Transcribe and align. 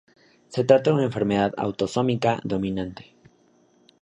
Se 0.47 0.63
trata 0.63 0.89
de 0.89 0.95
una 0.95 1.03
enfermedad 1.05 1.53
autosómica 1.57 2.39
dominante. 2.43 3.13